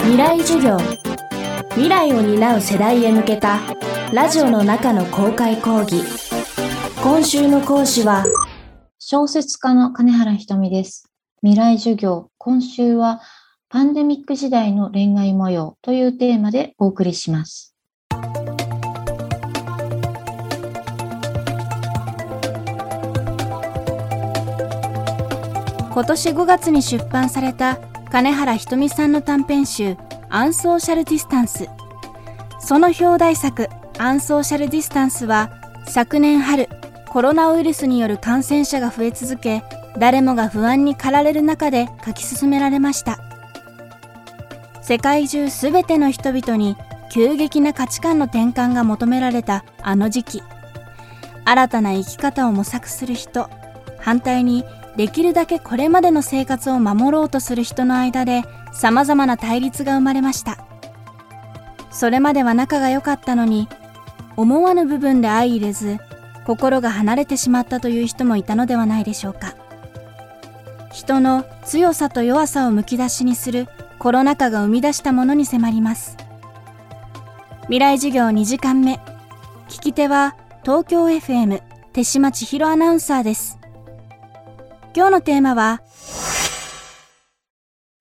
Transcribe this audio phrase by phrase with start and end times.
[0.00, 0.78] 未来授業。
[1.70, 3.60] 未来を担う世代へ向けた
[4.12, 6.02] ラジオの中の公開講義。
[7.02, 8.24] 今週の講師は
[8.98, 11.10] 小説家の金原ひとみです。
[11.42, 12.30] 未来授業。
[12.38, 13.20] 今週は
[13.68, 17.74] パンデミック時代の恋愛模様というテーマでお送りします。
[25.98, 29.96] 今年5月に出版された金原ひとみさんの短編集
[30.30, 31.68] 「アンソーシャルディスタンス」
[32.58, 35.50] その表題作「アンソーシャルディスタンス」は
[35.86, 36.68] 昨年春
[37.10, 39.62] コロナウイルスによる感染者が増え続け
[39.98, 43.18] 誰もが不安に駆られる中で書き進められました。
[44.82, 46.76] 世界中すべての人々に
[47.10, 50.42] 急激な価値観の転換が求められたあの時期。
[51.44, 53.50] 新たな生き方を模索する人。
[54.00, 54.64] 反対に
[54.98, 60.58] できるだけこれまでの生活を守ろうとする人の間で様々な対立が生まれました。
[61.92, 63.68] それまでは仲が良かったのに
[64.36, 65.98] 思わぬ部分で相入れず
[66.44, 69.54] 心が離れてしまったという人もいたのではないでしょうか。
[70.92, 73.68] 人の強さと弱さをむき出しにする
[74.00, 76.16] コロナ禍が生み出したものに迫ります。
[77.62, 78.98] 未来授業2時間目。
[79.68, 83.58] 聞き手は東京 FM 手島千尋アナウンサーです。
[84.94, 85.82] 今日のテーマは、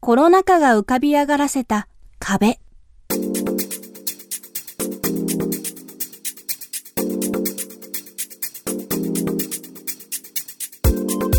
[0.00, 2.58] コロナ禍が浮かび上がらせた壁。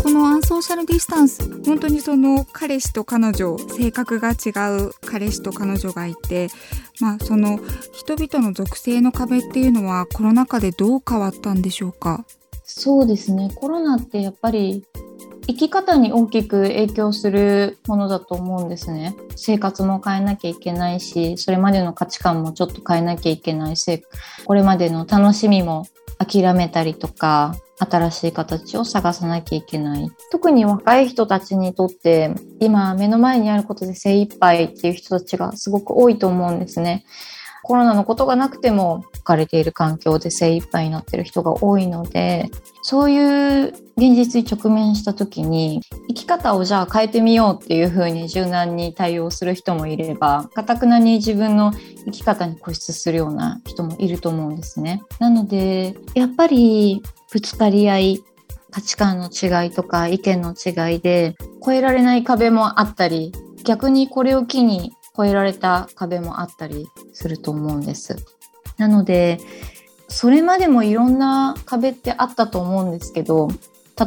[0.02, 6.48] このアンソーシャルディスタンス本当にその彼氏と彼女性格が違う彼氏と彼女がいて
[7.00, 7.60] まあその
[7.92, 12.24] 人々の属性の壁っていうのはコロナ禍でどう変わったんでしょうか？
[12.64, 14.84] そうですねコロナってやっぱり
[15.48, 19.16] 生き方に大きく影響するものだと思うんですね。
[19.36, 24.04] 生活も変えなきゃいけないし、それまでの価値観もちょっと変えなきゃいけないし、
[24.44, 25.86] これまでの楽しみも
[26.18, 30.10] 諦めたりとか、新しい形を探さなきゃいけない。
[30.32, 37.04] 特に若い人たちにとって、今目の前にあることで精一杯っていう人たちがすごく多いと思うんですね。
[37.66, 42.48] コロナのことがなくても置かれている環境で精一杯になってる人が多いので
[42.80, 43.18] そうい
[43.64, 43.66] う
[43.96, 51.72] 現実に直面した時に生き方をじゃあ変えてみようっていうふうに柔軟に対応する人もいればかたくなに自分の
[52.04, 55.02] 生き方に固執するような人もいると思うんですね。
[55.18, 57.02] なのでやっぱり
[57.32, 58.24] ぶつかり合い
[58.70, 63.32] 価値観の違いとか意見の違いで越えられない壁もあったり
[63.64, 68.16] 逆にこれを機に越えられた壁もあったりすると思うんです。
[68.78, 69.38] なので
[70.08, 73.48] それまでもいろんな壁ってあったと思うんですけど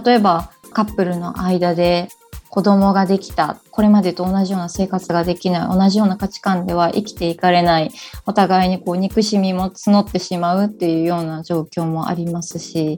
[0.06, 2.10] 例えばカップルの間で
[2.50, 7.92] 子供ができたこれまでと同じような生活ができない同じような価値観では生きていかれない
[8.26, 12.98] お互いにこう憎しみも募ってしまうっていうような状況もありますし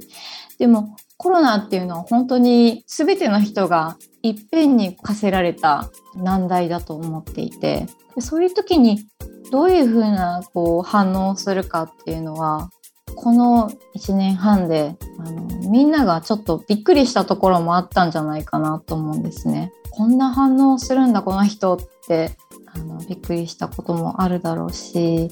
[0.57, 7.85] でもコロナっていうのは本当に全ての人がいっぺんに課せられた難題だと思っていて
[8.19, 9.05] そういう時に
[9.51, 12.71] どういうふうなこう反応をするかっていうのは
[13.15, 19.71] この1年半であのみんながちょっとびっくりしたところもあったんじゃないかなと思うんですね。
[19.91, 22.31] こんな反応するんだこの人って
[22.73, 25.29] あのびっくりしたこともあるだろうし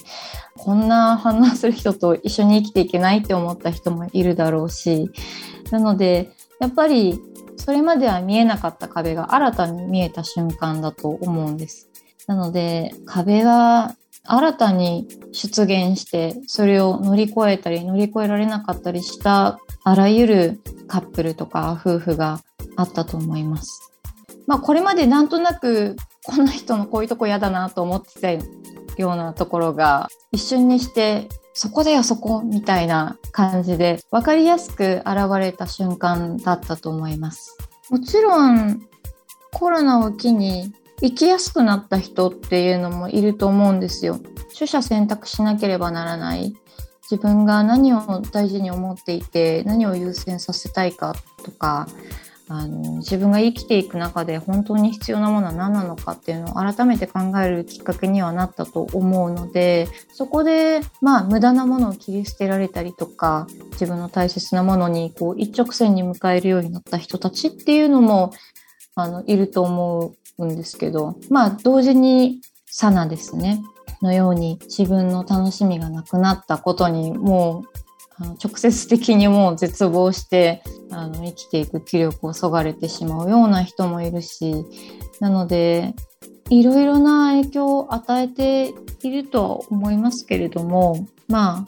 [0.57, 5.09] こんな反応する人と一緒に生きていけないって思った人もいるだろうし
[5.71, 7.19] なのでやっぱり
[7.57, 11.89] それまでは見えなかった壁が新たに見えた瞬間だと思うんです。
[12.25, 22.41] なので壁が新たに出現してそれを乗り越えたり乗り越えられなかったりしたあらゆるカップルとか夫婦が
[22.75, 23.91] あったと思います。
[24.47, 25.95] まあ、これまでなんとなく
[26.29, 28.39] この人のこういうとこ嫌だなと思ってたよ
[28.97, 37.57] うなところが一瞬にしてそこだよそこみたいな感じで分かりやすく現れた瞬間だったと思います。
[37.89, 38.79] もちろん
[39.51, 44.19] コロナを機に生きやすくなった人っていうのもいると思うんですよ。
[44.53, 46.53] 取捨選択しなければならない。
[47.09, 51.87] 自分が何を大事に思っていて何を優先させたいかとか
[52.51, 68.33] あの自分が生きていく中で本当に必要なものは何なのかっていうのを改めて考えるきっかけにはなったと思うのでそこでまあ無駄なものを切り捨てられたりとか自分の大切なものにこう一直線に向かえるようになった人たちっていうのも
[68.95, 73.61] あのいると思うんですけど、まあ同時にサナですね、
[74.01, 77.88] のように自分の楽しみがなくなったことにもう
[78.43, 80.61] 直接的にもう絶望して
[80.91, 84.65] あの生きていく気力をそがれてしまうような人もいるし
[85.19, 85.93] なので
[86.49, 88.73] いろいろな影響を与えて
[89.03, 91.65] いるとは思いますけれどもま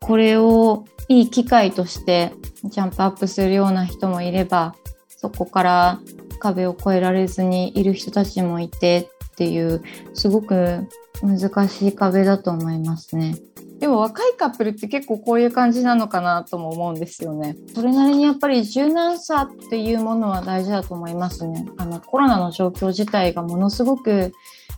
[0.00, 2.32] これをいい機会として
[2.64, 4.74] ジャンプアップするような人もいれば
[5.08, 6.00] そこから
[6.38, 9.82] 壁を越えられずにいる人たちもいてっていう
[10.14, 10.86] すごく
[11.22, 13.36] 難しい壁だと思いますね。
[13.78, 17.56] でも若いカップルって結構こういう感じなのかなとも思うんですよね。
[17.74, 21.66] それなりにやっぱり柔軟さっていうものは大事だと思いますね。
[21.76, 24.32] あのコロナの状況自体がものすごく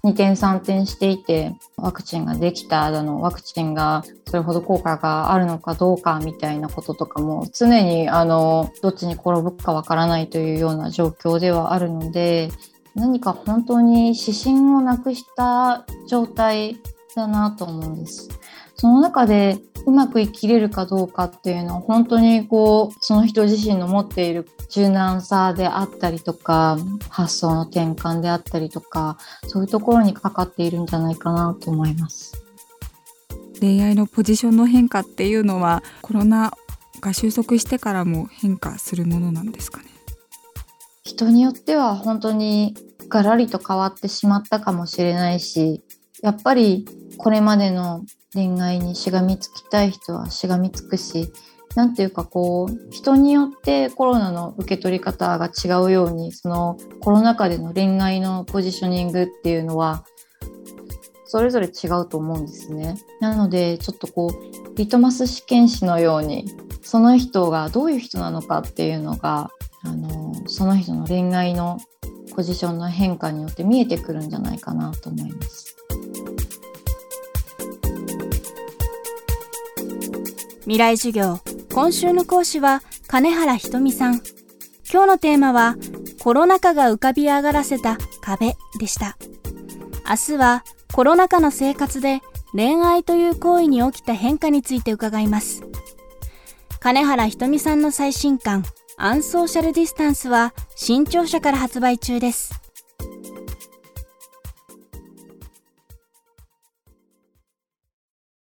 [0.04, 12.50] 2点3点していてワクチンができただのワクチンがそれほど効果があるのかどうかみたいなこととかも常にあのどっちに転ぶかわからないというような状況ではあるので
[12.94, 16.78] 何か本当に指針をなくした状態
[17.14, 18.28] だなと思うんです。
[18.76, 26.76] その中でうまく生きれるかどうかっていうのは本当にこうその人自身の持っている柔軟さであったりとか
[27.08, 32.43] 発想の転換であったりとかそういうところにかかっているんじゃないかなと思います。
[33.61, 36.52] 恋愛のポジションの変化っていうのはコロナ
[37.00, 39.87] が収束してからも変化するものなんですかね？
[41.05, 42.75] 人によっては本当に
[43.08, 45.82] ガラリと変わってしまったかもしれないし
[46.20, 46.87] やっぱり
[47.17, 48.05] これまでの
[48.37, 51.33] 恋愛にしがみつきたい人はしがみつくし
[51.75, 60.05] 何ていうかこう人によってコロナの受け取り方が違うようにそのコロナ禍での恋愛のポジショニングっていうのは
[61.25, 62.99] それぞれ違うと思うんですね。
[63.21, 66.47] なのでちょっとこうリトマス試験紙のように
[66.82, 69.50] その人がどういう人なのかっていうのが
[69.82, 71.79] あのその人の恋愛の
[72.35, 75.77] ポジションの変化によって見えてくるんじゃないかなと思います。
[80.67, 81.39] 未来授業。
[81.73, 84.15] 今週の講師は金原ひとみさん。
[84.93, 85.77] 今日のテーマは
[86.19, 89.17] コロナ禍が浮かび上がらせた壁でした。
[90.09, 92.21] 明日はコロナ禍の生活で
[92.53, 95.63] 恋愛という行為に起きた変化について伺います。
[96.81, 98.65] 金原ひとみさんの最新刊
[98.97, 102.66] アンソーシャルディスタンスは新潮社から発売中です。